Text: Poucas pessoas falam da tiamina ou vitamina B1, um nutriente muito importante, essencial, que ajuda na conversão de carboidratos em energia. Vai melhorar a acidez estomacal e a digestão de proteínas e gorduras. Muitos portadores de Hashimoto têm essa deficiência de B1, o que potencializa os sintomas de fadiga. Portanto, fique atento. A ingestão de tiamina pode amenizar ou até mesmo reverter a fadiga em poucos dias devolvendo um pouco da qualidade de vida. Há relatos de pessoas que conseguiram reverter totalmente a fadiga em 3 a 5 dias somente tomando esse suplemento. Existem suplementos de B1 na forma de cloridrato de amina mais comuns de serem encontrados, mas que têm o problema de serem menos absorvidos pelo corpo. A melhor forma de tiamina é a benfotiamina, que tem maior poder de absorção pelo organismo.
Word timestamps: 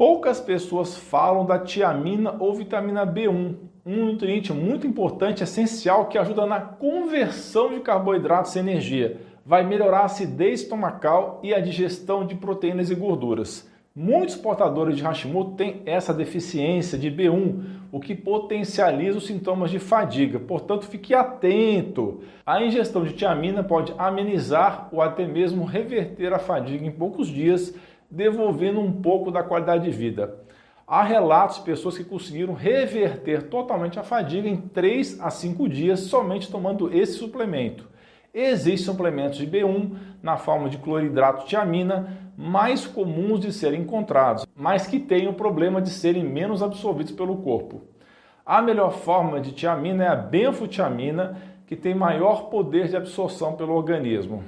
Poucas 0.00 0.40
pessoas 0.40 0.96
falam 0.96 1.44
da 1.44 1.58
tiamina 1.58 2.34
ou 2.38 2.54
vitamina 2.54 3.06
B1, 3.06 3.54
um 3.84 4.06
nutriente 4.06 4.50
muito 4.50 4.86
importante, 4.86 5.42
essencial, 5.42 6.06
que 6.06 6.16
ajuda 6.16 6.46
na 6.46 6.58
conversão 6.58 7.68
de 7.68 7.80
carboidratos 7.80 8.56
em 8.56 8.60
energia. 8.60 9.20
Vai 9.44 9.62
melhorar 9.62 9.98
a 9.98 10.04
acidez 10.06 10.62
estomacal 10.62 11.38
e 11.42 11.52
a 11.52 11.60
digestão 11.60 12.24
de 12.24 12.34
proteínas 12.34 12.90
e 12.90 12.94
gorduras. 12.94 13.70
Muitos 13.94 14.36
portadores 14.36 14.96
de 14.96 15.02
Hashimoto 15.02 15.56
têm 15.56 15.82
essa 15.84 16.14
deficiência 16.14 16.96
de 16.96 17.10
B1, 17.10 17.62
o 17.92 18.00
que 18.00 18.14
potencializa 18.14 19.18
os 19.18 19.26
sintomas 19.26 19.70
de 19.70 19.78
fadiga. 19.78 20.40
Portanto, 20.40 20.86
fique 20.86 21.12
atento. 21.12 22.22
A 22.46 22.64
ingestão 22.64 23.04
de 23.04 23.12
tiamina 23.12 23.62
pode 23.62 23.92
amenizar 23.98 24.88
ou 24.92 25.02
até 25.02 25.26
mesmo 25.26 25.66
reverter 25.66 26.32
a 26.32 26.38
fadiga 26.38 26.86
em 26.86 26.90
poucos 26.90 27.28
dias 27.28 27.74
devolvendo 28.10 28.80
um 28.80 28.92
pouco 28.92 29.30
da 29.30 29.42
qualidade 29.42 29.84
de 29.84 29.90
vida. 29.90 30.38
Há 30.86 31.02
relatos 31.02 31.58
de 31.58 31.62
pessoas 31.62 31.96
que 31.96 32.04
conseguiram 32.04 32.52
reverter 32.52 33.44
totalmente 33.44 33.98
a 33.98 34.02
fadiga 34.02 34.48
em 34.48 34.56
3 34.56 35.20
a 35.20 35.30
5 35.30 35.68
dias 35.68 36.00
somente 36.00 36.50
tomando 36.50 36.92
esse 36.92 37.12
suplemento. 37.12 37.88
Existem 38.34 38.92
suplementos 38.92 39.38
de 39.38 39.46
B1 39.46 39.92
na 40.22 40.36
forma 40.36 40.68
de 40.68 40.78
cloridrato 40.78 41.46
de 41.46 41.56
amina 41.56 42.32
mais 42.36 42.86
comuns 42.86 43.40
de 43.40 43.52
serem 43.52 43.82
encontrados, 43.82 44.46
mas 44.56 44.86
que 44.86 44.98
têm 44.98 45.28
o 45.28 45.34
problema 45.34 45.80
de 45.80 45.90
serem 45.90 46.24
menos 46.24 46.62
absorvidos 46.62 47.12
pelo 47.12 47.36
corpo. 47.36 47.82
A 48.46 48.60
melhor 48.62 48.92
forma 48.92 49.40
de 49.40 49.52
tiamina 49.52 50.04
é 50.04 50.08
a 50.08 50.16
benfotiamina, 50.16 51.36
que 51.66 51.76
tem 51.76 51.94
maior 51.94 52.50
poder 52.50 52.88
de 52.88 52.96
absorção 52.96 53.52
pelo 53.52 53.74
organismo. 53.74 54.42